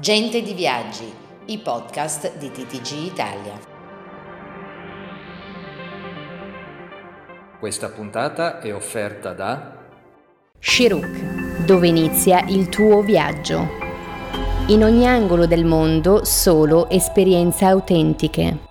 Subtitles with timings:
[0.00, 1.12] Gente di Viaggi,
[1.48, 3.60] i podcast di TTG Italia.
[7.58, 9.76] Questa puntata è offerta da
[10.58, 13.68] Shiruk, dove inizia il tuo viaggio.
[14.68, 18.69] In ogni angolo del mondo solo esperienze autentiche.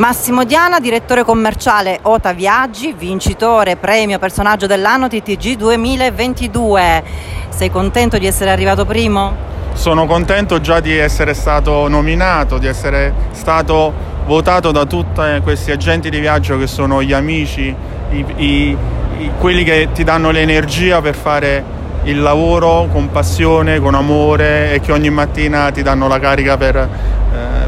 [0.00, 7.02] Massimo Diana, direttore commerciale Ota Viaggi, vincitore premio personaggio dell'anno TTG 2022.
[7.50, 9.36] Sei contento di essere arrivato primo?
[9.74, 13.92] Sono contento già di essere stato nominato, di essere stato
[14.24, 17.64] votato da tutti questi agenti di viaggio che sono gli amici,
[18.12, 18.76] i, i,
[19.18, 21.62] i, quelli che ti danno l'energia per fare
[22.04, 26.88] il lavoro con passione, con amore e che ogni mattina ti danno la carica per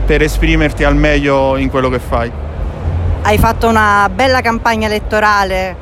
[0.04, 2.30] per esprimerti al meglio in quello che fai.
[3.22, 5.76] Hai fatto una bella campagna elettorale.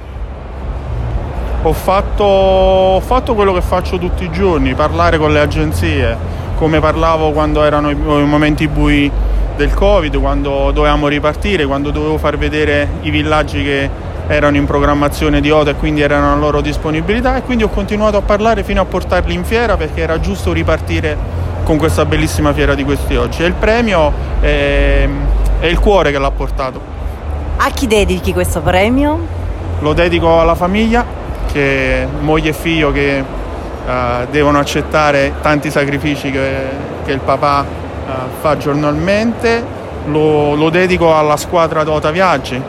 [1.63, 6.17] Ho fatto, ho fatto quello che faccio tutti i giorni, parlare con le agenzie,
[6.57, 9.11] come parlavo quando erano i, i momenti bui
[9.57, 13.91] del Covid, quando dovevamo ripartire, quando dovevo far vedere i villaggi che
[14.27, 18.17] erano in programmazione di OTA e quindi erano a loro disponibilità e quindi ho continuato
[18.17, 21.17] a parlare fino a portarli in fiera perché era giusto ripartire
[21.71, 25.09] con questa bellissima fiera di questi oggi e il premio è,
[25.61, 26.81] è il cuore che l'ha portato.
[27.59, 29.17] A chi dedichi questo premio?
[29.79, 31.05] Lo dedico alla famiglia,
[31.53, 33.91] che moglie e figlio che uh,
[34.33, 36.55] devono accettare tanti sacrifici che,
[37.05, 38.11] che il papà uh,
[38.41, 39.65] fa giornalmente,
[40.07, 42.61] lo, lo, dedico alla squadra Dota Viaggi.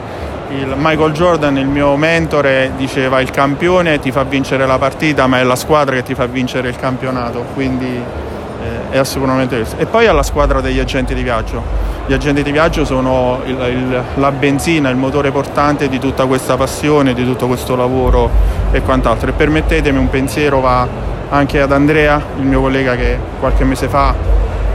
[0.49, 5.39] Il Michael Jordan, il mio mentore, diceva il campione ti fa vincere la partita, ma
[5.39, 7.45] è la squadra che ti fa vincere il campionato.
[7.55, 8.29] Quindi
[8.61, 9.77] eh, è sicuramente questo.
[9.77, 11.89] E poi alla squadra degli agenti di viaggio.
[12.05, 16.57] Gli agenti di viaggio sono il, il, la benzina, il motore portante di tutta questa
[16.57, 18.29] passione, di tutto questo lavoro
[18.71, 19.29] e quant'altro.
[19.29, 20.87] E permettetemi un pensiero va
[21.29, 24.13] anche ad Andrea, il mio collega che qualche mese fa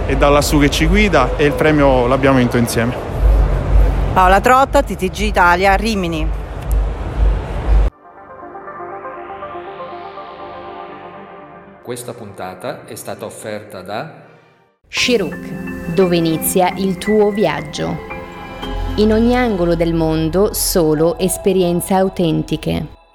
[0.06, 2.94] è da lassù che ci guida e il premio l'abbiamo vinto insieme.
[4.12, 6.44] Paola Trotta, TTG Italia, Rimini.
[11.86, 14.24] Questa puntata è stata offerta da
[14.88, 17.96] Shiruk, dove inizia il tuo viaggio.
[18.96, 23.05] In ogni angolo del mondo solo esperienze autentiche.